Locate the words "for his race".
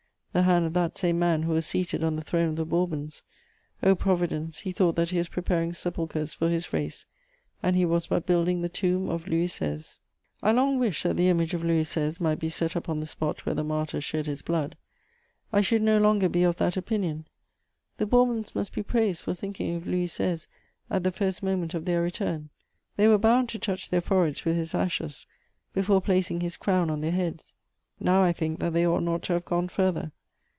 6.33-7.05